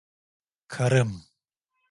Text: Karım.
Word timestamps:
Karım. 0.67 1.23